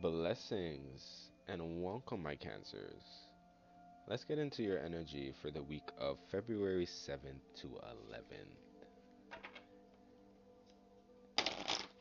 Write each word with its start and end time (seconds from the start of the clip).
Blessings 0.00 1.30
and 1.48 1.82
welcome, 1.82 2.22
my 2.22 2.36
Cancers. 2.36 3.02
Let's 4.06 4.22
get 4.22 4.38
into 4.38 4.62
your 4.62 4.78
energy 4.78 5.34
for 5.42 5.50
the 5.50 5.60
week 5.60 5.90
of 5.98 6.18
February 6.30 6.86
7th 6.86 7.42
to 7.62 7.66
11th. 7.66 8.54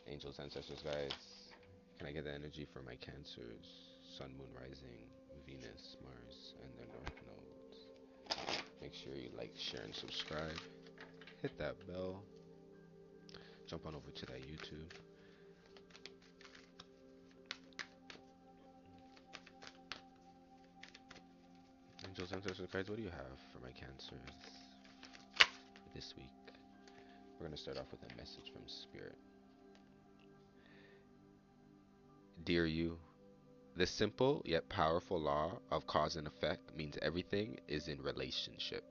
Angels, 0.08 0.38
ancestors, 0.40 0.84
guys, 0.84 1.10
can 1.98 2.08
I 2.08 2.12
get 2.12 2.26
the 2.26 2.34
energy 2.36 2.68
for 2.72 2.84
my 2.84 2.94
Cancers? 2.98 3.66
Sun, 4.16 4.30
Moon, 4.38 4.50
Rising, 4.54 5.10
Venus, 5.48 5.98
Mars, 6.04 6.54
and 6.62 6.72
their 6.78 6.86
North 6.94 7.20
nodes. 7.26 8.68
Make 8.80 8.94
sure 8.94 9.16
you 9.16 9.32
like, 9.36 9.56
share, 9.58 9.82
and 9.82 9.96
subscribe. 9.96 10.60
Hit 11.42 11.58
that 11.58 11.76
bell. 11.88 12.22
Jump 13.68 13.88
on 13.88 13.96
over 13.96 14.12
to 14.12 14.26
that 14.28 14.42
YouTube. 14.44 14.94
Angels, 22.20 22.34
ancestors, 22.34 22.68
guys, 22.74 22.90
what 22.90 22.98
do 22.98 23.04
you 23.04 23.12
have 23.12 23.38
for 23.54 23.60
my 23.60 23.70
Cancers 23.74 24.18
this 25.94 26.16
week? 26.18 26.32
We're 27.34 27.46
going 27.46 27.56
to 27.56 27.62
start 27.62 27.78
off 27.78 27.92
with 27.92 28.02
a 28.12 28.18
message 28.18 28.52
from 28.52 28.64
Spirit. 28.66 29.20
Dear 32.44 32.66
you, 32.66 32.98
the 33.76 33.86
simple 33.86 34.42
yet 34.46 34.68
powerful 34.68 35.20
law 35.20 35.60
of 35.70 35.86
cause 35.86 36.16
and 36.16 36.26
effect 36.26 36.76
means 36.76 36.98
everything 37.04 37.60
is 37.68 37.88
in 37.88 38.02
relationship. 38.02 38.84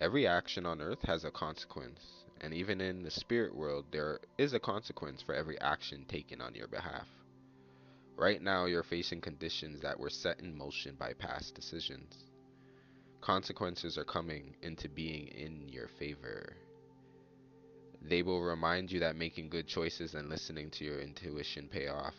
Every 0.00 0.24
action 0.28 0.64
on 0.64 0.80
earth 0.80 1.02
has 1.06 1.24
a 1.24 1.32
consequence, 1.32 2.02
and 2.40 2.54
even 2.54 2.80
in 2.80 3.02
the 3.02 3.10
spirit 3.10 3.52
world, 3.56 3.86
there 3.90 4.20
is 4.38 4.52
a 4.52 4.60
consequence 4.60 5.22
for 5.22 5.34
every 5.34 5.60
action 5.60 6.04
taken 6.04 6.40
on 6.40 6.54
your 6.54 6.68
behalf. 6.68 7.08
Right 8.16 8.40
now, 8.40 8.66
you're 8.66 8.84
facing 8.84 9.22
conditions 9.22 9.80
that 9.80 9.98
were 9.98 10.10
set 10.10 10.38
in 10.38 10.56
motion 10.56 10.94
by 10.94 11.14
past 11.14 11.56
decisions. 11.56 12.14
Consequences 13.24 13.96
are 13.96 14.04
coming 14.04 14.54
into 14.60 14.86
being 14.86 15.28
in 15.28 15.66
your 15.70 15.88
favor. 15.98 16.52
They 18.02 18.20
will 18.20 18.42
remind 18.42 18.92
you 18.92 19.00
that 19.00 19.16
making 19.16 19.48
good 19.48 19.66
choices 19.66 20.12
and 20.12 20.28
listening 20.28 20.68
to 20.72 20.84
your 20.84 21.00
intuition 21.00 21.66
pay 21.72 21.88
off. 21.88 22.16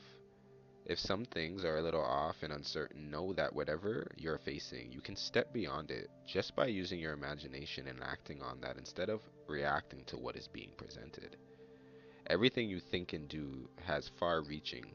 If 0.88 0.97
some 0.97 1.23
things 1.25 1.64
are 1.64 1.78
a 1.78 1.81
little 1.84 2.03
off 2.03 2.38
and 2.42 2.52
uncertain, 2.52 3.12
know 3.12 3.34
that 3.34 3.53
whatever 3.53 4.08
you're 4.17 4.39
facing, 4.39 4.92
you 4.92 5.00
can 5.00 5.16
step 5.16 5.53
beyond 5.53 5.92
it 5.92 6.09
just 6.28 6.56
by 6.56 6.66
using 6.66 7.00
your 7.00 7.14
imagination 7.14 7.86
and 7.86 8.02
acting 8.02 8.42
on 8.42 8.59
that 8.62 8.78
instead 8.78 9.09
of 9.09 9.22
reacting 9.47 10.03
to 10.06 10.17
what 10.17 10.36
is 10.36 10.47
being 10.47 10.72
presented. 10.75 11.38
Everything 12.25 12.67
you 12.67 12.80
think 12.80 13.14
and 13.14 13.30
do 13.30 13.69
has 13.84 14.09
far 14.19 14.42
reaching 14.42 14.86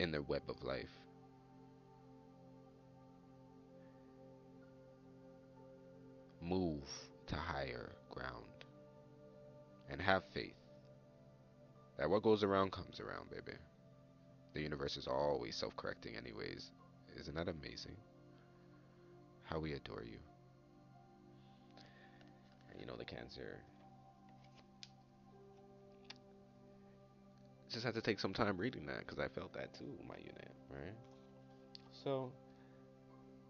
in 0.00 0.10
the 0.10 0.22
web 0.22 0.42
of 0.48 0.60
life. 0.64 1.07
Move 6.48 6.88
to 7.26 7.36
higher 7.36 7.92
ground 8.10 8.64
and 9.90 10.00
have 10.00 10.22
faith 10.32 10.54
that 11.98 12.08
what 12.08 12.22
goes 12.22 12.44
around 12.44 12.70
comes 12.72 13.00
around, 13.00 13.28
baby. 13.28 13.58
The 14.54 14.62
universe 14.62 14.96
is 14.96 15.06
always 15.06 15.56
self 15.56 15.76
correcting, 15.76 16.16
anyways. 16.16 16.70
Isn't 17.20 17.34
that 17.34 17.48
amazing? 17.48 17.96
How 19.42 19.58
we 19.58 19.72
adore 19.72 20.04
you. 20.04 20.18
And 22.70 22.80
you 22.80 22.86
know, 22.86 22.96
the 22.96 23.04
cancer. 23.04 23.60
Just 27.70 27.84
had 27.84 27.94
to 27.94 28.00
take 28.00 28.20
some 28.20 28.32
time 28.32 28.56
reading 28.56 28.86
that 28.86 29.00
because 29.00 29.18
I 29.18 29.28
felt 29.28 29.52
that 29.54 29.74
too, 29.74 29.98
my 30.08 30.16
unit, 30.16 30.52
right? 30.70 30.94
So, 32.04 32.32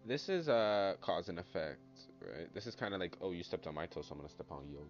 this 0.09 0.27
is 0.27 0.49
uh, 0.49 0.95
cause 1.01 1.29
and 1.29 1.37
effect, 1.37 1.79
right? 2.19 2.51
This 2.51 2.65
is 2.65 2.73
kind 2.73 2.95
of 2.95 2.99
like, 2.99 3.15
oh, 3.21 3.31
you 3.31 3.43
stepped 3.43 3.67
on 3.67 3.75
my 3.75 3.85
toes, 3.85 4.07
so 4.07 4.13
I'm 4.13 4.17
gonna 4.17 4.29
step 4.29 4.51
on 4.51 4.67
yours, 4.67 4.89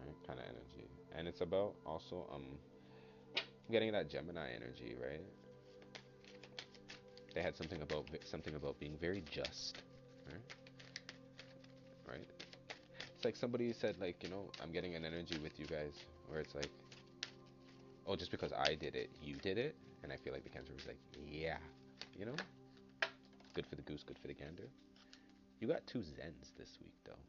right? 0.00 0.14
Kind 0.26 0.38
of 0.38 0.46
energy, 0.46 0.88
and 1.14 1.28
it's 1.28 1.42
about 1.42 1.74
also 1.84 2.26
um 2.34 2.58
getting 3.70 3.92
that 3.92 4.08
Gemini 4.08 4.48
energy, 4.56 4.96
right? 5.00 5.20
They 7.34 7.42
had 7.42 7.54
something 7.56 7.82
about 7.82 8.06
something 8.24 8.54
about 8.54 8.80
being 8.80 8.96
very 8.98 9.22
just, 9.30 9.82
right? 10.26 10.40
Right? 12.08 12.26
It's 13.14 13.24
like 13.24 13.36
somebody 13.36 13.70
said, 13.74 13.96
like, 14.00 14.22
you 14.22 14.30
know, 14.30 14.48
I'm 14.62 14.72
getting 14.72 14.94
an 14.94 15.04
energy 15.04 15.36
with 15.42 15.60
you 15.60 15.66
guys, 15.66 15.92
where 16.26 16.40
it's 16.40 16.54
like, 16.54 16.70
oh, 18.06 18.16
just 18.16 18.30
because 18.30 18.54
I 18.54 18.76
did 18.76 18.96
it, 18.96 19.10
you 19.22 19.34
did 19.34 19.58
it, 19.58 19.76
and 20.02 20.10
I 20.10 20.16
feel 20.16 20.32
like 20.32 20.44
the 20.44 20.50
Cancer 20.50 20.72
was 20.74 20.86
like, 20.86 20.98
yeah, 21.30 21.58
you 22.18 22.24
know. 22.24 22.34
Good 23.56 23.66
for 23.66 23.76
the 23.76 23.82
goose, 23.82 24.02
good 24.02 24.18
for 24.18 24.28
the 24.28 24.34
gander. 24.34 24.68
You 25.60 25.66
got 25.66 25.86
two 25.86 26.00
Zens 26.00 26.52
this 26.58 26.76
week, 26.78 26.92
though. 27.06 27.22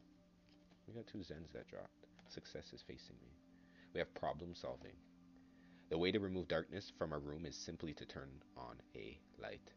We 0.86 0.92
got 0.92 1.06
two 1.06 1.20
Zens 1.20 1.50
that 1.54 1.66
dropped. 1.68 2.04
Success 2.28 2.70
is 2.74 2.82
facing 2.86 3.16
me. 3.22 3.32
We 3.94 4.00
have 4.00 4.14
problem 4.14 4.54
solving. 4.54 4.92
The 5.88 5.96
way 5.96 6.12
to 6.12 6.20
remove 6.20 6.46
darkness 6.46 6.92
from 6.98 7.14
a 7.14 7.18
room 7.18 7.46
is 7.46 7.56
simply 7.56 7.94
to 7.94 8.04
turn 8.04 8.28
on 8.58 8.76
a 8.94 9.18
light. 9.42 9.70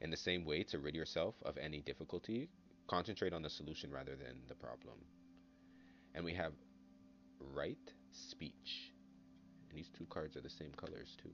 In 0.00 0.10
the 0.10 0.16
same 0.16 0.44
way, 0.44 0.64
to 0.64 0.80
rid 0.80 0.96
yourself 0.96 1.36
of 1.44 1.56
any 1.56 1.82
difficulty, 1.82 2.48
concentrate 2.88 3.32
on 3.32 3.42
the 3.42 3.48
solution 3.48 3.92
rather 3.92 4.16
than 4.16 4.40
the 4.48 4.56
problem. 4.56 4.98
And 6.16 6.24
we 6.24 6.34
have 6.34 6.52
right 7.54 7.92
speech. 8.10 8.90
And 9.68 9.78
these 9.78 9.90
two 9.96 10.06
cards 10.06 10.36
are 10.36 10.40
the 10.40 10.50
same 10.50 10.72
colors, 10.76 11.16
too. 11.22 11.30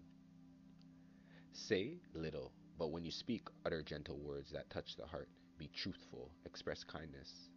Say 1.55 2.01
little 2.13 2.53
but 2.79 2.91
when 2.91 3.05
you 3.05 3.11
speak, 3.11 3.43
utter 3.65 3.83
gentle 3.83 4.19
words 4.19 4.51
that 4.53 4.69
touch 4.71 4.97
the 4.97 5.07
heart. 5.07 5.29
Be 5.59 5.69
truthful, 5.75 6.31
express 6.45 6.85
kindness. 6.85 7.49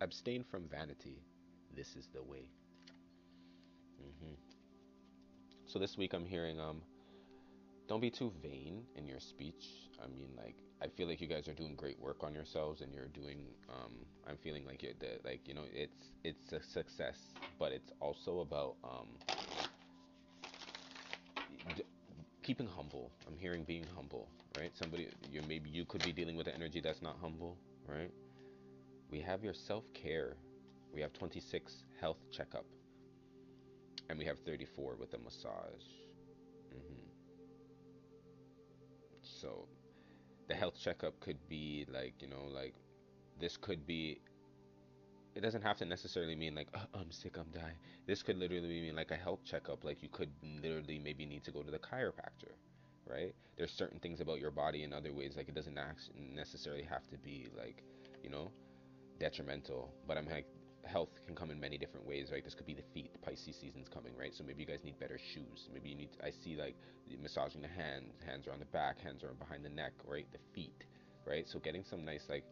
Abstain 0.00 0.44
from 0.50 0.68
vanity. 0.68 1.22
This 1.76 1.94
is 1.96 2.08
the 2.14 2.22
way. 2.22 2.50
Mm-hmm. 4.00 4.34
So 5.66 5.78
this 5.78 5.96
week 5.96 6.12
I'm 6.14 6.26
hearing 6.26 6.58
um, 6.60 6.82
don't 7.88 8.00
be 8.00 8.10
too 8.10 8.32
vain 8.42 8.84
in 8.96 9.06
your 9.06 9.20
speech. 9.20 9.90
I 10.02 10.06
mean, 10.08 10.30
like 10.36 10.56
I 10.82 10.88
feel 10.88 11.08
like 11.08 11.20
you 11.20 11.28
guys 11.28 11.46
are 11.46 11.54
doing 11.54 11.76
great 11.76 12.00
work 12.00 12.24
on 12.24 12.34
yourselves, 12.34 12.80
and 12.80 12.92
you're 12.92 13.08
doing. 13.08 13.38
Um, 13.68 13.92
I'm 14.28 14.36
feeling 14.36 14.66
like 14.66 14.82
you're 14.82 14.94
the, 14.98 15.18
like 15.24 15.46
you 15.46 15.54
know 15.54 15.64
it's 15.72 16.10
it's 16.24 16.52
a 16.52 16.62
success, 16.62 17.18
but 17.58 17.72
it's 17.72 17.92
also 18.00 18.40
about 18.40 18.76
um, 18.82 19.08
keeping 22.42 22.66
humble. 22.68 23.10
I'm 23.26 23.36
hearing 23.36 23.64
being 23.64 23.86
humble 23.94 24.28
right? 24.58 24.76
Somebody, 24.76 25.08
you 25.30 25.42
maybe 25.48 25.70
you 25.70 25.84
could 25.84 26.04
be 26.04 26.12
dealing 26.12 26.36
with 26.36 26.46
an 26.46 26.54
energy 26.54 26.80
that's 26.80 27.02
not 27.02 27.16
humble, 27.20 27.56
right? 27.86 28.10
We 29.10 29.20
have 29.20 29.44
your 29.44 29.54
self 29.54 29.84
care. 29.94 30.36
We 30.94 31.00
have 31.00 31.12
26 31.12 31.84
health 32.00 32.18
checkup, 32.30 32.66
and 34.10 34.18
we 34.18 34.24
have 34.26 34.38
34 34.40 34.96
with 34.98 35.10
the 35.10 35.18
massage. 35.18 35.86
Mm-hmm. 36.74 37.08
So, 39.22 39.68
the 40.48 40.54
health 40.54 40.78
checkup 40.78 41.18
could 41.20 41.38
be 41.48 41.86
like 41.92 42.14
you 42.20 42.28
know 42.28 42.46
like 42.50 42.74
this 43.40 43.56
could 43.56 43.86
be. 43.86 44.20
It 45.34 45.40
doesn't 45.40 45.62
have 45.62 45.78
to 45.78 45.84
necessarily 45.84 46.36
mean 46.36 46.54
like 46.54 46.68
oh, 46.74 46.86
I'm 46.94 47.10
sick, 47.10 47.36
I'm 47.38 47.50
dying. 47.52 47.76
This 48.06 48.22
could 48.22 48.36
literally 48.36 48.80
mean 48.80 48.96
like 48.96 49.10
a 49.10 49.16
health 49.16 49.40
checkup. 49.44 49.84
Like 49.84 50.02
you 50.02 50.08
could 50.08 50.30
literally 50.62 50.98
maybe 50.98 51.26
need 51.26 51.44
to 51.44 51.50
go 51.52 51.62
to 51.62 51.70
the 51.70 51.78
chiropractor 51.78 52.54
right? 53.06 53.34
There's 53.56 53.72
certain 53.72 53.98
things 53.98 54.20
about 54.20 54.40
your 54.40 54.50
body 54.50 54.84
in 54.84 54.92
other 54.92 55.12
ways, 55.12 55.34
like 55.36 55.48
it 55.48 55.54
doesn't 55.54 55.78
necessarily 56.34 56.82
have 56.84 57.06
to 57.08 57.18
be 57.18 57.48
like, 57.56 57.82
you 58.22 58.30
know, 58.30 58.50
detrimental. 59.18 59.92
But 60.06 60.16
I'm 60.16 60.28
like, 60.28 60.46
health 60.84 61.10
can 61.26 61.34
come 61.34 61.50
in 61.50 61.60
many 61.60 61.78
different 61.78 62.06
ways, 62.06 62.30
right? 62.32 62.42
This 62.42 62.54
could 62.54 62.66
be 62.66 62.74
the 62.74 62.82
feet. 62.94 63.10
Pisces 63.22 63.56
season's 63.56 63.88
coming, 63.88 64.12
right? 64.18 64.34
So 64.34 64.44
maybe 64.44 64.62
you 64.62 64.66
guys 64.66 64.80
need 64.84 64.98
better 64.98 65.18
shoes. 65.18 65.68
Maybe 65.72 65.90
you 65.90 65.96
need. 65.96 66.10
I 66.24 66.30
see 66.30 66.56
like 66.56 66.76
massaging 67.20 67.62
the 67.62 67.68
hands. 67.68 68.14
Hands 68.26 68.46
are 68.46 68.52
on 68.52 68.58
the 68.58 68.66
back. 68.66 69.00
Hands 69.00 69.22
are 69.22 69.34
behind 69.34 69.64
the 69.64 69.70
neck, 69.70 69.92
right? 70.06 70.26
The 70.32 70.38
feet, 70.54 70.84
right? 71.26 71.48
So 71.48 71.58
getting 71.58 71.84
some 71.84 72.04
nice 72.04 72.24
like. 72.28 72.44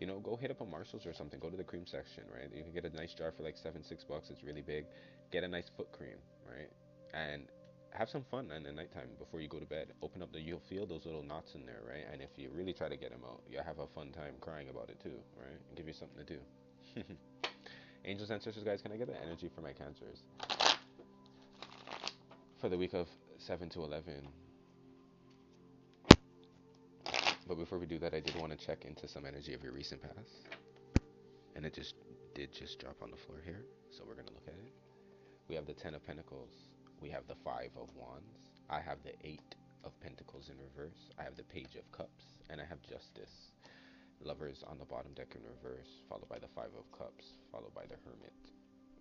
You 0.00 0.06
know, 0.06 0.18
go 0.18 0.36
hit 0.36 0.50
up 0.50 0.60
a 0.60 0.64
Marshalls 0.64 1.06
or 1.06 1.14
something. 1.14 1.40
Go 1.40 1.48
to 1.48 1.56
the 1.56 1.64
cream 1.64 1.86
section, 1.86 2.24
right? 2.32 2.50
You 2.54 2.62
can 2.62 2.72
get 2.72 2.84
a 2.84 2.94
nice 2.94 3.14
jar 3.14 3.32
for 3.32 3.42
like 3.42 3.56
seven, 3.56 3.82
six 3.82 4.04
bucks. 4.04 4.28
It's 4.30 4.42
really 4.42 4.60
big. 4.60 4.84
Get 5.32 5.42
a 5.42 5.48
nice 5.48 5.70
foot 5.76 5.90
cream, 5.92 6.16
right? 6.46 6.70
And 7.14 7.48
have 7.96 8.10
some 8.10 8.24
fun 8.30 8.50
in 8.50 8.62
the 8.62 8.72
nighttime 8.72 9.08
before 9.18 9.40
you 9.40 9.48
go 9.48 9.58
to 9.58 9.64
bed. 9.64 9.92
Open 10.02 10.22
up 10.22 10.32
the, 10.32 10.40
you'll 10.40 10.62
feel 10.68 10.86
those 10.86 11.06
little 11.06 11.22
knots 11.22 11.54
in 11.54 11.64
there, 11.64 11.80
right? 11.88 12.04
And 12.12 12.20
if 12.20 12.30
you 12.36 12.50
really 12.54 12.74
try 12.74 12.88
to 12.88 12.96
get 12.96 13.10
them 13.10 13.22
out, 13.24 13.40
you'll 13.50 13.64
have 13.64 13.78
a 13.78 13.86
fun 13.86 14.12
time 14.12 14.34
crying 14.40 14.68
about 14.68 14.90
it 14.90 15.00
too, 15.00 15.18
right? 15.38 15.58
And 15.68 15.76
give 15.76 15.86
you 15.86 15.94
something 15.94 16.24
to 16.24 16.34
do. 16.34 16.38
Angels, 18.04 18.30
and 18.30 18.36
ancestors, 18.36 18.62
guys, 18.64 18.82
can 18.82 18.92
I 18.92 18.96
get 18.96 19.08
the 19.08 19.20
energy 19.20 19.50
for 19.52 19.62
my 19.62 19.72
cancers? 19.72 20.22
For 22.60 22.68
the 22.68 22.78
week 22.78 22.94
of 22.94 23.08
7 23.38 23.68
to 23.70 23.82
11. 23.82 24.28
But 27.46 27.58
before 27.58 27.78
we 27.78 27.86
do 27.86 27.98
that, 28.00 28.14
I 28.14 28.20
did 28.20 28.36
want 28.36 28.58
to 28.58 28.66
check 28.66 28.84
into 28.84 29.06
some 29.06 29.24
energy 29.24 29.54
of 29.54 29.62
your 29.62 29.72
recent 29.72 30.02
past. 30.02 30.46
And 31.54 31.64
it 31.64 31.74
just 31.74 31.94
did 32.34 32.52
just 32.52 32.78
drop 32.78 33.02
on 33.02 33.10
the 33.10 33.16
floor 33.16 33.40
here. 33.44 33.64
So 33.90 34.04
we're 34.06 34.14
going 34.14 34.26
to 34.26 34.34
look 34.34 34.48
at 34.48 34.54
it. 34.54 34.72
We 35.48 35.54
have 35.54 35.66
the 35.66 35.74
Ten 35.74 35.94
of 35.94 36.04
Pentacles 36.04 36.52
we 37.00 37.10
have 37.10 37.26
the 37.28 37.34
Five 37.44 37.70
of 37.76 37.88
Wands, 37.94 38.62
I 38.70 38.80
have 38.80 38.98
the 39.04 39.12
Eight 39.22 39.54
of 39.84 39.98
Pentacles 40.00 40.50
in 40.50 40.56
reverse. 40.58 41.10
I 41.18 41.22
have 41.22 41.36
the 41.36 41.44
Page 41.44 41.76
of 41.76 41.90
Cups, 41.92 42.24
and 42.50 42.60
I 42.60 42.64
have 42.64 42.82
Justice. 42.82 43.52
Lovers 44.22 44.64
on 44.66 44.78
the 44.78 44.84
bottom 44.84 45.12
deck 45.12 45.36
in 45.36 45.42
reverse, 45.42 45.88
followed 46.08 46.28
by 46.28 46.38
the 46.38 46.48
Five 46.48 46.70
of 46.76 46.90
Cups, 46.98 47.34
followed 47.52 47.74
by 47.74 47.82
the 47.82 47.96
Hermit, 48.04 48.32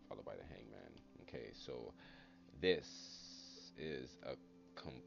followed 0.09 0.25
by 0.25 0.35
the 0.35 0.43
Hangman. 0.43 0.91
Okay, 1.21 1.51
so 1.53 1.93
this 2.61 2.85
is 3.77 4.17
a 4.23 4.35
com- 4.75 5.01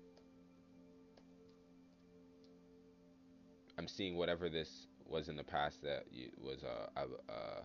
I'm 3.78 3.86
seeing 3.86 4.16
whatever 4.16 4.48
this 4.48 4.68
was 5.06 5.28
in 5.28 5.36
the 5.36 5.44
past 5.44 5.82
that 5.82 6.04
was 6.42 6.64
a, 6.64 6.90
a, 7.00 7.04
a 7.32 7.62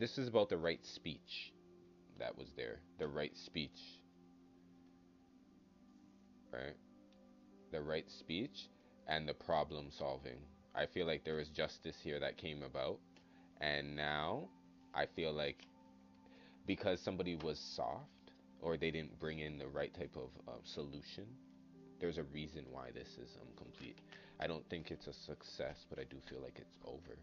this 0.00 0.18
is 0.18 0.26
about 0.26 0.48
the 0.48 0.56
right 0.56 0.84
speech 0.84 1.52
that 2.18 2.36
was 2.36 2.48
there. 2.56 2.78
The 2.98 3.06
right 3.06 3.36
speech. 3.36 4.00
Right? 6.52 6.76
The 7.70 7.82
right 7.82 8.10
speech 8.10 8.68
and 9.06 9.28
the 9.28 9.34
problem 9.34 9.88
solving. 9.90 10.38
I 10.74 10.86
feel 10.86 11.06
like 11.06 11.24
there 11.24 11.36
was 11.36 11.48
justice 11.48 11.96
here 12.02 12.18
that 12.20 12.38
came 12.38 12.62
about. 12.62 12.98
And 13.60 13.94
now 13.94 14.48
I 14.94 15.06
feel 15.06 15.32
like 15.32 15.58
because 16.66 17.00
somebody 17.00 17.36
was 17.36 17.58
soft 17.58 18.08
or 18.62 18.76
they 18.76 18.90
didn't 18.90 19.20
bring 19.20 19.40
in 19.40 19.58
the 19.58 19.68
right 19.68 19.92
type 19.94 20.16
of 20.16 20.30
uh, 20.48 20.52
solution, 20.64 21.26
there's 22.04 22.18
a 22.18 22.22
reason 22.34 22.66
why 22.70 22.90
this 22.92 23.08
is 23.16 23.38
incomplete. 23.48 23.96
I 24.38 24.46
don't 24.46 24.68
think 24.68 24.90
it's 24.90 25.06
a 25.06 25.12
success, 25.14 25.86
but 25.88 25.98
I 25.98 26.04
do 26.04 26.16
feel 26.28 26.38
like 26.42 26.58
it's 26.58 26.76
over. 26.84 27.16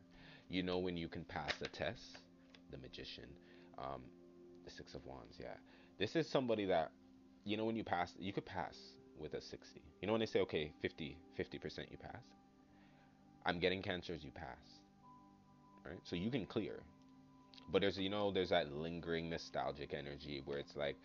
You 0.49 0.63
know, 0.63 0.79
when 0.79 0.97
you 0.97 1.07
can 1.07 1.23
pass 1.23 1.53
a 1.61 1.67
test, 1.67 2.17
the 2.71 2.77
magician, 2.79 3.27
um, 3.77 4.01
the 4.65 4.71
six 4.71 4.95
of 4.95 5.05
wands, 5.05 5.35
yeah. 5.39 5.53
This 5.99 6.15
is 6.15 6.27
somebody 6.27 6.65
that, 6.65 6.91
you 7.45 7.57
know, 7.57 7.65
when 7.65 7.75
you 7.75 7.83
pass, 7.83 8.11
you 8.19 8.33
could 8.33 8.47
pass 8.47 8.75
with 9.19 9.35
a 9.35 9.41
60. 9.41 9.83
You 10.01 10.07
know, 10.07 10.13
when 10.13 10.19
they 10.19 10.25
say, 10.25 10.39
okay, 10.39 10.73
50, 10.81 11.15
50% 11.37 11.91
you 11.91 11.97
pass. 11.97 12.23
I'm 13.45 13.59
getting 13.59 13.83
cancers, 13.83 14.23
you 14.23 14.31
pass. 14.31 14.79
Right? 15.85 15.99
So 16.05 16.15
you 16.15 16.31
can 16.31 16.47
clear. 16.47 16.79
But 17.71 17.81
there's, 17.81 17.99
you 17.99 18.09
know, 18.09 18.31
there's 18.31 18.49
that 18.49 18.73
lingering 18.73 19.29
nostalgic 19.29 19.93
energy 19.93 20.41
where 20.43 20.57
it's 20.57 20.75
like, 20.75 20.95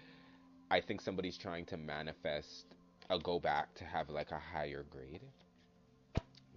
I 0.70 0.81
think 0.81 1.02
somebody's 1.02 1.37
trying 1.37 1.67
to 1.67 1.76
manifest 1.76 2.75
a 3.10 3.18
go 3.18 3.38
back 3.38 3.74
to 3.74 3.84
have 3.84 4.10
like 4.10 4.30
a 4.30 4.38
higher 4.38 4.84
grade, 4.90 5.22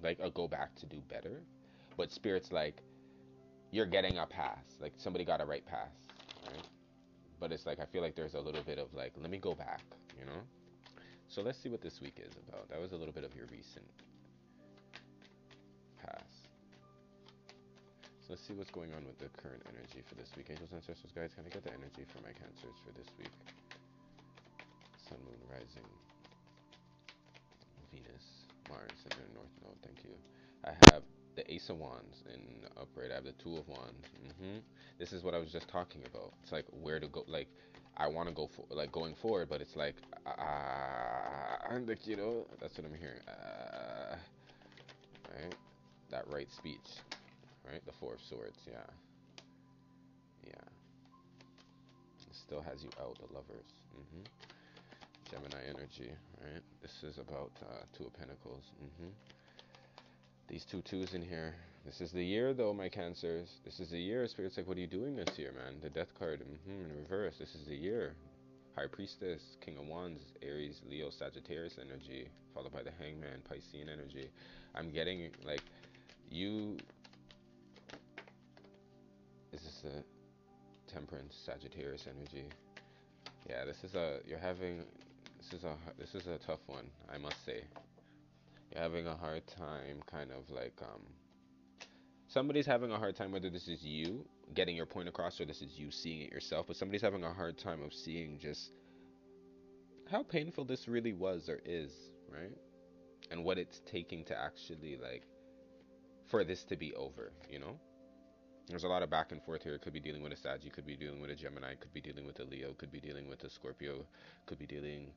like 0.02 0.20
a 0.22 0.30
go 0.30 0.48
back 0.48 0.76
to 0.76 0.86
do 0.86 1.02
better. 1.10 1.42
But 1.98 2.12
spirit's 2.12 2.52
like, 2.52 2.82
you're 3.72 3.86
getting 3.86 4.18
a 4.18 4.26
pass. 4.26 4.78
Like 4.80 4.94
somebody 4.98 5.26
got 5.26 5.42
a 5.42 5.46
right 5.46 5.66
pass, 5.66 5.92
right? 6.48 6.68
But 7.40 7.52
it's 7.52 7.66
like 7.66 7.80
I 7.80 7.86
feel 7.86 8.02
like 8.02 8.16
there's 8.16 8.34
a 8.34 8.40
little 8.40 8.64
bit 8.64 8.80
of 8.80 8.94
like, 8.94 9.14
let 9.20 9.30
me 9.30 9.38
go 9.38 9.54
back, 9.54 9.82
you 10.18 10.26
know. 10.26 10.42
So 11.28 11.42
let's 11.42 11.62
see 11.62 11.70
what 11.70 11.82
this 11.82 12.02
week 12.02 12.18
is 12.18 12.34
about. 12.48 12.70
That 12.70 12.82
was 12.82 12.92
a 12.92 12.96
little 12.96 13.14
bit 13.14 13.24
of 13.24 13.36
your 13.36 13.46
recent 13.52 13.86
pass. 16.02 16.48
So 18.22 18.34
let's 18.34 18.42
see 18.42 18.54
what's 18.54 18.72
going 18.72 18.94
on 18.94 19.06
with 19.06 19.20
the 19.20 19.30
current 19.42 19.62
energy 19.70 20.02
for 20.08 20.16
this 20.16 20.30
week. 20.36 20.48
Angels, 20.50 20.70
ancestors, 20.74 21.12
guys, 21.14 21.32
can 21.36 21.46
I 21.46 21.50
get 21.50 21.64
the 21.64 21.74
energy 21.74 22.06
for 22.10 22.22
my 22.22 22.34
cancers 22.34 22.78
for 22.82 22.92
this 22.98 23.08
week? 23.20 23.34
Sun, 25.08 25.18
moon, 25.26 25.38
rising. 25.50 25.86
Venus, 28.04 28.46
Mars, 28.70 29.06
and 29.12 29.34
north 29.34 29.52
node. 29.62 29.78
Thank 29.84 30.04
you. 30.04 30.16
I 30.64 30.72
have 30.72 31.04
the 31.36 31.52
Ace 31.54 31.70
of 31.70 31.78
Wands 31.78 32.24
in 32.28 32.66
upright. 32.78 33.12
I 33.12 33.16
have 33.16 33.24
the 33.24 33.34
Two 33.34 33.58
of 33.58 33.68
Wands. 33.68 34.08
Mm-hmm. 34.10 34.60
This 34.98 35.14
is 35.14 35.24
what 35.24 35.34
I 35.34 35.38
was 35.38 35.52
just 35.52 35.70
talking 35.70 36.06
about. 36.06 36.34
It's 36.42 36.52
like 36.52 36.66
where 36.72 37.00
to 37.00 37.08
go. 37.08 37.24
Like 37.28 37.50
I 37.98 38.08
want 38.08 38.30
to 38.30 38.36
go 38.36 38.48
for 38.48 38.66
like 38.70 38.92
going 38.92 39.16
forward, 39.16 39.50
but 39.50 39.62
it's 39.62 39.76
like 39.76 39.96
ah, 40.26 41.58
uh, 41.70 41.80
like 41.82 42.08
you 42.08 42.16
know 42.16 42.48
that's 42.60 42.78
what 42.78 42.86
I'm 42.86 42.94
hearing. 42.94 43.22
Uh, 43.28 44.20
right, 45.34 45.56
that 46.10 46.28
right 46.28 46.50
speech. 46.52 47.00
Right, 47.64 47.86
the 47.86 47.94
Four 47.94 48.16
of 48.16 48.22
Swords. 48.22 48.60
Yeah, 48.68 48.86
yeah. 50.44 50.54
It 52.28 52.36
still 52.36 52.62
has 52.62 52.84
you 52.84 52.90
out, 53.00 53.20
the 53.20 53.34
lovers. 53.34 53.66
Mm-hmm. 53.96 54.22
Gemini 55.30 55.62
energy, 55.68 56.12
right? 56.42 56.64
This 56.82 57.04
is 57.04 57.18
about 57.18 57.52
uh, 57.62 57.84
Two 57.98 58.06
of 58.06 58.14
Pentacles. 58.14 58.64
Mm-hmm. 58.84 59.10
These 60.48 60.66
two 60.66 60.82
twos 60.82 61.14
in 61.14 61.22
here. 61.22 61.54
This 61.86 62.02
is 62.02 62.12
the 62.12 62.24
year, 62.24 62.54
though, 62.54 62.74
my 62.74 62.90
cancers. 62.90 63.48
This 63.64 63.80
is 63.80 63.92
the 63.92 64.00
year. 64.00 64.28
Spirit's 64.28 64.58
like, 64.58 64.68
what 64.68 64.78
are 64.78 64.82
you 64.82 64.88
doing 64.88 65.16
this 65.16 65.38
year, 65.38 65.52
man? 65.52 65.76
The 65.82 65.90
Death 65.90 66.08
card 66.18 66.42
mm-hmm, 66.42 66.86
in 66.86 66.98
reverse. 67.04 67.36
This 67.40 67.54
is 67.56 67.68
the 67.68 67.76
year. 67.76 68.16
High 68.76 68.88
Priestess, 68.88 69.42
King 69.64 69.78
of 69.78 69.88
Wands, 69.88 70.22
Aries, 70.42 70.82
Leo, 70.90 71.10
Sagittarius 71.10 71.78
energy, 71.80 72.28
followed 72.54 72.74
by 72.74 72.82
the 72.82 72.92
Hangman, 73.00 73.42
Piscean 73.50 73.92
energy. 73.92 74.30
I'm 74.74 74.92
getting, 74.92 75.30
like, 75.46 75.64
you. 76.32 76.78
Is 79.52 79.62
this 79.62 79.84
a 79.86 80.92
Temperance, 80.92 81.36
Sagittarius 81.46 82.08
energy? 82.08 82.48
Yeah, 83.48 83.66
this 83.66 83.84
is 83.84 83.96
a. 83.96 84.20
You're 84.28 84.40
having 84.40 84.84
this 85.50 85.60
is 85.60 85.66
a 85.66 85.76
this 85.98 86.16
is 86.16 86.28
a 86.28 86.38
tough 86.38 86.60
one, 86.68 86.86
I 87.12 87.18
must 87.18 87.44
say. 87.44 87.64
You're 88.72 88.84
having 88.84 89.08
a 89.08 89.16
hard 89.16 89.48
time, 89.48 90.02
kind 90.10 90.32
of 90.32 90.50
like 90.56 90.74
um. 90.82 91.02
Somebody's 92.28 92.68
having 92.68 92.92
a 92.92 92.98
hard 92.98 93.16
time 93.16 93.32
whether 93.32 93.50
this 93.50 93.68
is 93.68 93.84
you 93.84 94.26
getting 94.54 94.76
your 94.76 94.86
point 94.86 95.08
across 95.08 95.42
or 95.42 95.46
this 95.46 95.62
is 95.62 95.80
you 95.80 95.90
seeing 95.90 96.22
it 96.22 96.32
yourself, 96.32 96.68
but 96.68 96.76
somebody's 96.76 97.02
having 97.02 97.24
a 97.24 97.34
hard 97.34 97.58
time 97.58 97.82
of 97.82 97.94
seeing 97.94 98.38
just 98.38 98.72
how 100.12 100.22
painful 100.22 100.66
this 100.66 100.88
really 100.88 101.14
was 101.14 101.50
or 101.50 101.60
is, 101.66 101.92
right? 102.32 102.56
And 103.32 103.44
what 103.44 103.58
it's 103.58 103.82
taking 103.92 104.24
to 104.26 104.40
actually 104.40 104.98
like 105.02 105.24
for 106.30 106.44
this 106.44 106.64
to 106.66 106.76
be 106.76 106.94
over, 106.94 107.32
you 107.50 107.60
know? 107.60 107.80
There's 108.68 108.84
a 108.84 108.88
lot 108.88 109.02
of 109.02 109.10
back 109.10 109.32
and 109.32 109.42
forth 109.44 109.64
here. 109.64 109.74
It 109.74 109.82
could 109.82 109.94
be 109.94 110.00
dealing 110.00 110.22
with 110.22 110.32
a 110.32 110.38
Sag, 110.38 110.62
could 110.72 110.86
be 110.86 110.96
dealing 110.96 111.22
with 111.22 111.32
a 111.32 111.36
Gemini, 111.36 111.74
could 111.74 111.94
be 111.94 112.02
dealing 112.02 112.28
with 112.28 112.40
a 112.40 112.44
Leo, 112.44 112.74
could 112.74 112.92
be 112.92 113.00
dealing 113.00 113.28
with 113.28 113.44
a 113.44 113.50
Scorpio, 113.50 114.06
could 114.46 114.60
be 114.60 114.68
dealing 114.68 115.12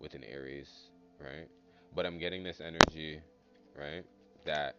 with 0.00 0.14
an 0.14 0.24
Aries, 0.24 0.90
right? 1.18 1.48
But 1.94 2.06
I'm 2.06 2.18
getting 2.18 2.42
this 2.42 2.60
energy, 2.60 3.22
right? 3.76 4.04
That 4.44 4.76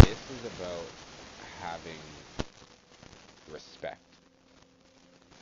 this 0.00 0.30
is 0.30 0.44
about 0.44 0.94
having 1.38 2.26
respect. 3.46 4.20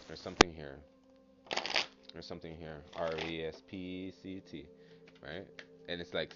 There's 0.07 0.21
something 0.21 0.53
here. 0.55 0.83
There's 2.13 2.27
something 2.27 2.57
here. 2.57 2.85
R 2.97 3.17
E 3.19 3.45
S 3.45 3.63
P 3.67 4.11
C 4.11 4.41
T, 4.41 4.69
right? 5.23 5.47
And 5.89 6.01
it's 6.01 6.15
like 6.15 6.35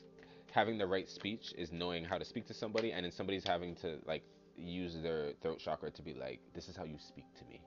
having 0.51 0.79
the 0.79 0.87
right 0.87 1.09
speech 1.09 1.53
is 1.57 1.73
knowing 1.73 2.05
how 2.05 2.19
to 2.19 2.25
speak 2.25 2.47
to 2.47 2.55
somebody, 2.55 2.93
and 2.93 3.05
then 3.05 3.13
somebody's 3.13 3.45
having 3.45 3.75
to 3.77 4.01
like 4.05 4.25
use 4.57 5.01
their 5.03 5.35
throat 5.35 5.59
chakra 5.59 5.91
to 5.91 6.03
be 6.03 6.15
like, 6.15 6.41
this 6.55 6.69
is 6.69 6.77
how 6.77 6.85
you 6.85 6.99
speak 6.99 7.35
to 7.35 7.45
me, 7.47 7.63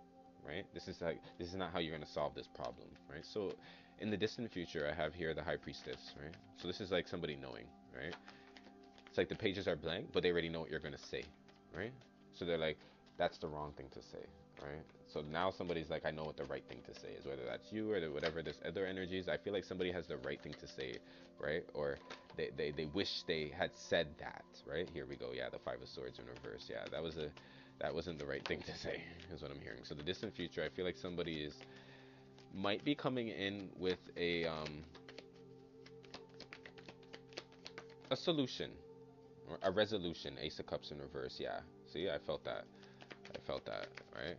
right? 0.46 0.66
This 0.74 0.88
is 0.88 1.02
like 1.02 1.22
this 1.40 1.50
is 1.50 1.56
not 1.56 1.72
how 1.72 1.80
you're 1.80 1.94
gonna 1.94 2.06
solve 2.12 2.36
this 2.36 2.48
problem, 2.48 2.88
right? 3.10 3.26
So 3.26 3.54
in 4.00 4.10
the 4.10 4.18
distant 4.18 4.52
future, 4.52 4.90
I 4.92 4.96
have 4.96 5.14
here 5.14 5.34
the 5.34 5.44
High 5.44 5.58
Priestess, 5.58 6.14
right? 6.22 6.34
So 6.62 6.68
this 6.68 6.82
is 6.82 6.92
like 6.92 7.08
somebody 7.08 7.36
knowing, 7.36 7.66
right? 7.96 8.16
It's 9.08 9.18
like 9.18 9.30
the 9.30 9.36
pages 9.36 9.68
are 9.68 9.76
blank, 9.76 10.08
but 10.14 10.24
they 10.24 10.32
already 10.32 10.50
know 10.50 10.60
what 10.60 10.70
you're 10.70 10.80
gonna 10.80 10.98
say, 10.98 11.24
right? 11.76 11.94
So 12.34 12.46
they're 12.46 12.58
like, 12.58 12.78
that's 13.18 13.38
the 13.40 13.48
wrong 13.48 13.74
thing 13.78 13.88
to 13.94 14.02
say, 14.02 14.26
right? 14.62 14.84
So 15.08 15.22
now 15.22 15.52
somebody's 15.52 15.90
like, 15.90 16.06
I 16.06 16.12
know 16.12 16.24
what 16.24 16.38
the 16.38 16.46
right 16.46 16.64
thing 16.68 16.80
to 16.86 17.00
say 17.00 17.10
is, 17.18 17.26
whether 17.26 17.44
that's 17.46 17.72
you 17.72 17.92
or 17.92 18.00
whatever 18.12 18.44
this 18.44 18.58
other 18.68 18.86
energies. 18.86 19.28
I 19.28 19.38
feel 19.38 19.54
like 19.54 19.64
somebody 19.64 19.92
has 19.92 20.06
the 20.08 20.18
right 20.18 20.42
thing 20.42 20.54
to 20.60 20.68
say, 20.68 20.98
right? 21.40 21.64
Or 21.74 21.98
they, 22.36 22.50
they, 22.56 22.72
they 22.72 22.86
wish 22.86 23.24
they 23.28 23.52
had 23.58 23.72
said 23.76 24.08
that, 24.20 24.46
right? 24.70 24.88
Here 24.94 25.06
we 25.10 25.16
go. 25.16 25.32
Yeah, 25.34 25.50
the 25.50 25.60
Five 25.60 25.82
of 25.82 25.88
Swords 25.90 26.20
in 26.20 26.26
reverse. 26.26 26.68
Yeah, 26.70 26.86
that 26.92 27.02
was 27.02 27.18
a 27.18 27.30
that 27.80 27.94
wasn't 27.94 28.20
the 28.20 28.26
right 28.26 28.46
thing 28.48 28.62
to 28.62 28.76
say, 28.78 29.02
is 29.34 29.42
what 29.42 29.52
I'm 29.52 29.62
hearing. 29.62 29.82
So 29.84 29.96
the 29.96 30.04
distant 30.04 30.36
future, 30.36 30.64
I 30.64 30.70
feel 30.70 30.86
like 30.86 30.98
somebody 30.98 31.44
is 31.44 31.54
might 32.54 32.84
be 32.84 32.96
coming 32.96 33.28
in 33.30 33.70
with 33.78 34.00
a 34.16 34.46
um, 34.46 34.84
a 38.10 38.16
solution 38.16 38.72
or 39.50 39.60
a 39.64 39.72
resolution. 39.72 40.36
Ace 40.42 40.60
of 40.60 40.68
Cups 40.68 40.92
in 40.92 41.00
reverse. 41.00 41.38
Yeah. 41.40 41.60
See, 41.92 42.10
I 42.10 42.18
felt 42.26 42.44
that. 42.46 42.66
I 43.36 43.40
felt 43.46 43.66
that. 43.66 43.88
Right. 44.16 44.38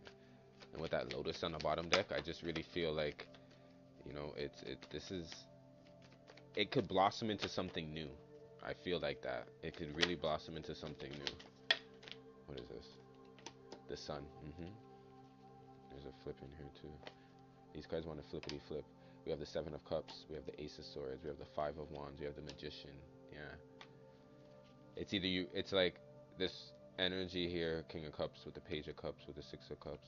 And 0.73 0.81
with 0.81 0.91
that 0.91 1.13
Lotus 1.13 1.43
on 1.43 1.51
the 1.51 1.57
bottom 1.59 1.89
deck, 1.89 2.07
I 2.15 2.19
just 2.21 2.43
really 2.43 2.65
feel 2.73 2.93
like, 2.93 3.27
you 4.05 4.13
know, 4.13 4.33
it's 4.37 4.61
it. 4.63 4.85
This 4.91 5.11
is. 5.11 5.33
It 6.55 6.71
could 6.71 6.87
blossom 6.87 7.29
into 7.29 7.47
something 7.47 7.93
new. 7.93 8.09
I 8.65 8.73
feel 8.73 8.99
like 8.99 9.21
that. 9.21 9.47
It 9.63 9.77
could 9.77 9.95
really 9.95 10.15
blossom 10.15 10.57
into 10.57 10.75
something 10.75 11.09
new. 11.11 11.77
What 12.47 12.59
is 12.59 12.65
this? 12.67 12.85
The 13.89 13.97
sun. 13.97 14.21
Mm-hmm. 14.45 14.69
There's 15.91 16.05
a 16.05 16.23
flip 16.23 16.37
in 16.41 16.49
here 16.57 16.69
too. 16.79 16.91
These 17.73 17.85
cards 17.87 18.05
want 18.05 18.23
to 18.23 18.29
flippity 18.29 18.61
flip. 18.67 18.85
We 19.25 19.31
have 19.31 19.39
the 19.39 19.45
Seven 19.45 19.73
of 19.73 19.83
Cups. 19.85 20.25
We 20.29 20.35
have 20.35 20.45
the 20.45 20.61
Ace 20.61 20.77
of 20.77 20.85
Swords. 20.85 21.23
We 21.23 21.29
have 21.29 21.39
the 21.39 21.51
Five 21.55 21.77
of 21.77 21.91
Wands. 21.91 22.19
We 22.19 22.25
have 22.25 22.35
the 22.35 22.41
Magician. 22.41 22.91
Yeah. 23.31 23.39
It's 24.95 25.13
either 25.13 25.27
you. 25.27 25.47
It's 25.53 25.71
like 25.71 25.95
this 26.37 26.71
energy 26.99 27.49
here, 27.49 27.83
King 27.89 28.05
of 28.05 28.15
Cups 28.15 28.41
with 28.45 28.53
the 28.53 28.61
Page 28.61 28.87
of 28.87 28.97
Cups 28.97 29.23
with 29.25 29.35
the 29.35 29.43
Six 29.43 29.69
of 29.71 29.79
Cups. 29.79 30.07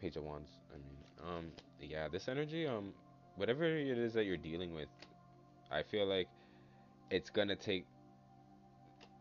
Page 0.00 0.16
of 0.16 0.24
Wands. 0.24 0.50
I 0.72 0.78
mean, 0.78 1.36
um, 1.36 1.46
yeah, 1.80 2.08
this 2.08 2.28
energy, 2.28 2.66
um, 2.66 2.92
whatever 3.36 3.64
it 3.64 3.98
is 3.98 4.14
that 4.14 4.24
you're 4.24 4.36
dealing 4.36 4.74
with, 4.74 4.88
I 5.70 5.82
feel 5.82 6.06
like 6.06 6.28
it's 7.10 7.30
gonna 7.30 7.56
take 7.56 7.86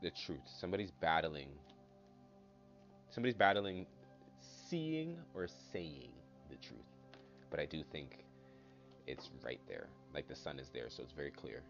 the 0.02 0.12
truth. 0.12 0.42
Somebody's 0.60 0.92
battling. 0.92 1.50
Somebody's 3.16 3.36
battling 3.36 3.86
seeing 4.42 5.16
or 5.34 5.48
saying 5.72 6.12
the 6.50 6.58
truth. 6.58 6.84
But 7.50 7.62
I 7.62 7.66
do 7.66 7.82
think 7.82 8.26
it's 9.08 9.30
right 9.42 9.62
there. 9.70 9.88
Like 10.14 10.28
the 10.28 10.36
sun 10.36 10.60
is 10.60 10.68
there, 10.68 10.90
so 10.90 11.02
it's 11.02 11.14
very 11.14 11.32
clear. 11.32 11.64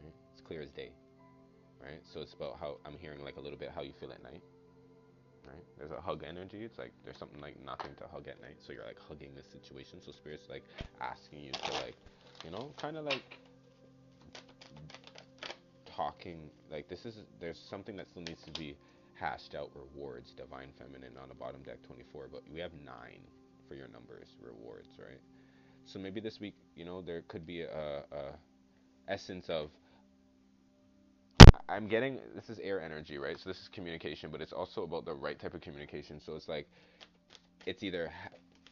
Right? 0.00 0.14
It's 0.30 0.40
clear 0.40 0.62
as 0.62 0.70
day. 0.70 0.92
Right? 1.82 2.00
So 2.04 2.20
it's 2.20 2.34
about 2.34 2.58
how 2.60 2.76
I'm 2.86 2.96
hearing 2.98 3.24
like 3.24 3.34
a 3.36 3.40
little 3.40 3.58
bit 3.58 3.72
how 3.74 3.82
you 3.82 3.92
feel 3.98 4.12
at 4.12 4.22
night. 4.22 4.40
Right? 5.44 5.64
There's 5.76 5.90
a 5.90 6.00
hug 6.00 6.22
energy. 6.22 6.62
It's 6.62 6.78
like 6.78 6.92
there's 7.04 7.18
something 7.18 7.40
like 7.40 7.56
nothing 7.64 7.90
to 7.96 8.04
hug 8.06 8.28
at 8.28 8.40
night. 8.40 8.58
So 8.64 8.72
you're 8.72 8.84
like 8.84 9.00
hugging 9.08 9.30
the 9.34 9.42
situation. 9.42 10.00
So 10.00 10.12
spirit's 10.12 10.48
like 10.48 10.62
asking 11.00 11.40
you 11.40 11.50
to 11.50 11.72
like, 11.82 11.96
you 12.44 12.52
know, 12.52 12.70
kind 12.76 12.96
of 12.96 13.04
like 13.04 13.24
talking 15.84 16.48
like 16.70 16.88
this 16.88 17.04
is 17.04 17.24
there's 17.40 17.58
something 17.58 17.96
that 17.96 18.06
still 18.06 18.22
needs 18.22 18.42
to 18.44 18.52
be 18.52 18.76
hashed 19.18 19.54
out 19.54 19.70
rewards 19.74 20.32
divine 20.36 20.68
feminine 20.78 21.12
on 21.22 21.28
the 21.28 21.34
bottom 21.34 21.62
deck 21.62 21.82
24 21.86 22.28
but 22.30 22.42
we 22.52 22.60
have 22.60 22.72
nine 22.84 23.20
for 23.68 23.74
your 23.74 23.88
numbers 23.88 24.28
rewards 24.40 24.88
right? 24.98 25.20
So 25.86 25.98
maybe 25.98 26.20
this 26.20 26.38
week 26.40 26.54
you 26.74 26.84
know 26.84 27.02
there 27.02 27.22
could 27.28 27.46
be 27.46 27.62
a, 27.62 28.04
a 28.12 28.32
essence 29.08 29.48
of 29.48 29.70
i'm 31.68 31.88
getting 31.88 32.18
this 32.34 32.48
is 32.48 32.58
air 32.60 32.80
energy 32.80 33.18
right? 33.18 33.38
So 33.38 33.48
this 33.50 33.58
is 33.58 33.68
communication 33.72 34.30
but 34.30 34.40
it's 34.40 34.52
also 34.52 34.82
about 34.82 35.04
the 35.04 35.14
right 35.14 35.38
type 35.38 35.54
of 35.54 35.60
communication. 35.60 36.20
So 36.24 36.34
it's 36.36 36.48
like 36.48 36.68
it's 37.66 37.82
either 37.82 38.10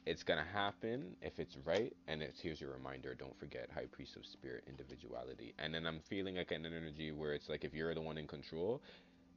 it's 0.06 0.22
gonna 0.22 0.44
happen 0.52 1.16
if 1.22 1.38
it's 1.38 1.56
right, 1.64 1.94
and 2.08 2.22
it's 2.22 2.40
here's 2.40 2.60
your 2.60 2.72
reminder: 2.72 3.14
don't 3.14 3.36
forget 3.38 3.68
High 3.74 3.86
Priest 3.90 4.16
of 4.16 4.26
Spirit, 4.26 4.64
individuality. 4.68 5.54
And 5.58 5.74
then 5.74 5.86
I'm 5.86 6.00
feeling 6.08 6.36
like 6.36 6.50
an 6.50 6.66
energy 6.66 7.10
where 7.12 7.32
it's 7.32 7.48
like 7.48 7.64
if 7.64 7.74
you're 7.74 7.94
the 7.94 8.02
one 8.02 8.18
in 8.18 8.26
control, 8.26 8.82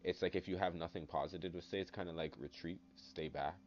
it's 0.03 0.21
like 0.21 0.35
if 0.35 0.47
you 0.47 0.57
have 0.57 0.75
nothing 0.75 1.05
positive 1.05 1.53
to 1.53 1.61
say, 1.61 1.79
it's 1.79 1.91
kind 1.91 2.09
of 2.09 2.15
like 2.15 2.33
retreat, 2.39 2.79
stay 2.95 3.27
back, 3.27 3.57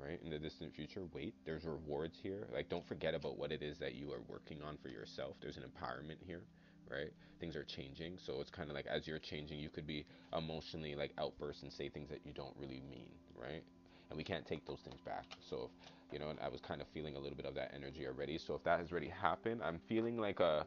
right? 0.00 0.20
In 0.22 0.30
the 0.30 0.38
distant 0.38 0.74
future, 0.74 1.02
wait. 1.12 1.34
There's 1.44 1.64
rewards 1.64 2.18
here. 2.22 2.46
Like 2.52 2.68
don't 2.68 2.86
forget 2.86 3.14
about 3.14 3.38
what 3.38 3.52
it 3.52 3.62
is 3.62 3.78
that 3.78 3.94
you 3.94 4.12
are 4.12 4.22
working 4.28 4.62
on 4.62 4.76
for 4.82 4.88
yourself. 4.88 5.36
There's 5.40 5.56
an 5.56 5.64
empowerment 5.64 6.16
here, 6.26 6.42
right? 6.90 7.12
Things 7.40 7.56
are 7.56 7.64
changing, 7.64 8.18
so 8.18 8.40
it's 8.40 8.50
kind 8.50 8.70
of 8.70 8.74
like 8.74 8.86
as 8.86 9.06
you're 9.06 9.18
changing, 9.18 9.58
you 9.58 9.68
could 9.68 9.86
be 9.86 10.06
emotionally 10.36 10.94
like 10.94 11.12
outburst 11.18 11.62
and 11.62 11.72
say 11.72 11.88
things 11.88 12.08
that 12.10 12.20
you 12.24 12.32
don't 12.32 12.54
really 12.58 12.82
mean, 12.90 13.10
right? 13.36 13.62
And 14.10 14.16
we 14.16 14.24
can't 14.24 14.46
take 14.46 14.66
those 14.66 14.80
things 14.80 15.00
back. 15.04 15.24
So 15.48 15.70
if 15.74 16.12
you 16.12 16.18
know, 16.18 16.30
and 16.30 16.38
I 16.40 16.48
was 16.48 16.60
kind 16.60 16.80
of 16.80 16.86
feeling 16.94 17.16
a 17.16 17.18
little 17.18 17.36
bit 17.36 17.46
of 17.46 17.54
that 17.56 17.72
energy 17.74 18.06
already. 18.06 18.38
So 18.38 18.54
if 18.54 18.62
that 18.64 18.78
has 18.78 18.92
already 18.92 19.08
happened, 19.08 19.62
I'm 19.64 19.80
feeling 19.88 20.18
like 20.18 20.40
a, 20.40 20.64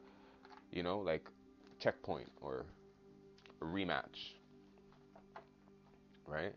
you 0.72 0.84
know, 0.84 1.00
like 1.00 1.26
checkpoint 1.80 2.28
or 2.42 2.66
a 3.62 3.66
rematch, 3.66 4.36
right? 6.28 6.54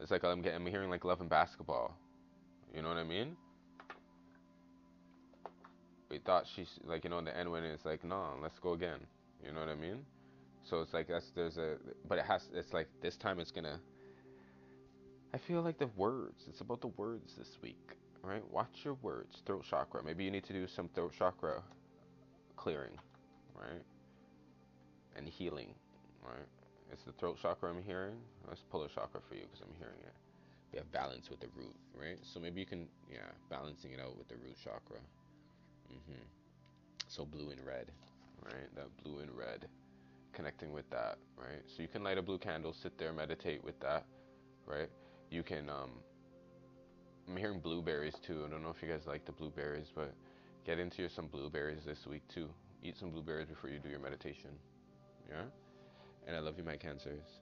It's 0.00 0.10
like 0.10 0.24
I'm 0.24 0.42
getting, 0.42 0.60
I'm 0.60 0.66
hearing 0.66 0.90
like 0.90 1.04
love 1.04 1.20
and 1.20 1.30
basketball. 1.30 1.96
You 2.74 2.82
know 2.82 2.88
what 2.88 2.98
I 2.98 3.04
mean? 3.04 3.36
We 6.10 6.18
thought 6.18 6.46
she's 6.54 6.78
like, 6.84 7.04
you 7.04 7.10
know, 7.10 7.18
in 7.18 7.24
the 7.24 7.36
end 7.36 7.50
when 7.50 7.64
it's 7.64 7.84
like, 7.84 8.04
no, 8.04 8.34
let's 8.42 8.58
go 8.58 8.72
again. 8.72 9.00
You 9.44 9.52
know 9.52 9.60
what 9.60 9.68
I 9.68 9.74
mean? 9.74 10.04
So 10.64 10.80
it's 10.80 10.92
like 10.94 11.08
that's 11.08 11.30
there's 11.34 11.58
a, 11.58 11.76
but 12.08 12.18
it 12.18 12.24
has. 12.24 12.48
It's 12.54 12.72
like 12.72 12.88
this 13.02 13.16
time 13.16 13.40
it's 13.40 13.50
gonna 13.50 13.80
I 15.34 15.38
feel 15.38 15.62
like 15.62 15.78
the 15.78 15.88
words. 15.96 16.44
It's 16.48 16.60
about 16.60 16.80
the 16.80 16.88
words 16.88 17.34
this 17.38 17.58
week, 17.62 17.96
right? 18.22 18.42
Watch 18.50 18.84
your 18.84 18.94
words. 19.02 19.42
Throat 19.46 19.64
chakra. 19.68 20.02
Maybe 20.04 20.24
you 20.24 20.30
need 20.30 20.44
to 20.44 20.52
do 20.52 20.66
some 20.66 20.88
throat 20.88 21.12
chakra 21.18 21.62
clearing, 22.56 22.98
right? 23.54 23.82
And 25.16 25.28
healing, 25.28 25.74
right? 26.24 26.61
It's 26.92 27.04
the 27.04 27.12
throat 27.12 27.38
chakra 27.40 27.70
I'm 27.70 27.82
hearing. 27.82 28.16
Let's 28.48 28.62
pull 28.70 28.84
a 28.84 28.88
chakra 28.88 29.20
for 29.28 29.34
you 29.34 29.42
because 29.50 29.62
I'm 29.62 29.74
hearing 29.78 30.00
it. 30.02 30.14
We 30.72 30.78
have 30.78 30.90
balance 30.92 31.30
with 31.30 31.40
the 31.40 31.48
root, 31.56 31.74
right? 31.98 32.18
So 32.22 32.40
maybe 32.40 32.60
you 32.60 32.66
can, 32.66 32.86
yeah, 33.10 33.28
balancing 33.50 33.92
it 33.92 34.00
out 34.00 34.16
with 34.16 34.28
the 34.28 34.36
root 34.36 34.56
chakra. 34.62 34.98
Mm-hmm. 35.90 36.22
So 37.08 37.24
blue 37.24 37.50
and 37.50 37.60
red, 37.66 37.90
right? 38.44 38.74
That 38.76 38.88
blue 39.02 39.20
and 39.20 39.30
red, 39.36 39.66
connecting 40.32 40.72
with 40.72 40.88
that, 40.90 41.18
right? 41.36 41.62
So 41.66 41.82
you 41.82 41.88
can 41.88 42.02
light 42.02 42.18
a 42.18 42.22
blue 42.22 42.38
candle, 42.38 42.72
sit 42.72 42.96
there, 42.98 43.12
meditate 43.12 43.62
with 43.64 43.78
that, 43.80 44.04
right? 44.66 44.88
you 45.32 45.42
can 45.42 45.68
um, 45.70 45.90
I'm 47.28 47.36
hearing 47.36 47.58
blueberries 47.58 48.14
too. 48.24 48.44
I 48.46 48.50
don't 48.50 48.62
know 48.62 48.70
if 48.70 48.82
you 48.82 48.88
guys 48.88 49.06
like 49.06 49.24
the 49.24 49.32
blueberries, 49.32 49.86
but 49.94 50.12
get 50.66 50.78
into 50.78 51.00
your, 51.00 51.08
some 51.08 51.26
blueberries 51.26 51.84
this 51.86 52.06
week 52.06 52.22
too. 52.28 52.48
Eat 52.82 52.96
some 52.98 53.10
blueberries 53.10 53.48
before 53.48 53.70
you 53.70 53.78
do 53.78 53.88
your 53.88 54.00
meditation. 54.00 54.50
Yeah? 55.30 55.44
And 56.26 56.36
I 56.36 56.40
love 56.40 56.56
you, 56.56 56.64
my 56.64 56.76
cancers. 56.76 57.40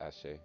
Ashe. 0.00 0.38